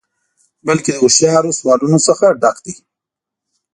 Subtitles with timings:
[0.67, 2.73] بلکې له هوښیارو سوالونو څخه ډک دی.